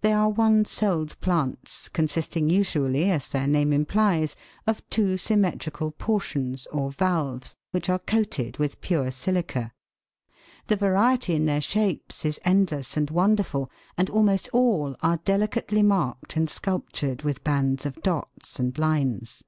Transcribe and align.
They 0.00 0.14
are 0.14 0.30
one 0.30 0.64
celled 0.64 1.20
plants, 1.20 1.90
consisting 1.90 2.48
usually, 2.48 3.10
as 3.10 3.28
their 3.28 3.46
name 3.46 3.70
implies, 3.74 4.34
of 4.66 4.82
two 4.88 5.18
symmetrical 5.18 5.90
portions, 5.90 6.66
or 6.68 6.90
valves, 6.90 7.54
which 7.70 7.90
are 7.90 7.98
coated 7.98 8.56
with 8.56 8.80
pure 8.80 9.10
silica. 9.10 9.74
The 10.68 10.76
variety 10.76 11.34
in 11.34 11.44
their 11.44 11.60
shapes 11.60 12.24
is 12.24 12.40
endless 12.46 12.96
and 12.96 13.10
wonderful, 13.10 13.70
and 13.98 14.08
almost 14.08 14.48
all 14.54 14.96
are 15.02 15.18
delicately 15.26 15.82
marked 15.82 16.34
and 16.34 16.48
sculptured 16.48 17.20
with 17.20 17.44
bands 17.44 17.84
of 17.84 18.00
dots 18.02 18.58
and 18.58 18.78
lines. 18.78 19.42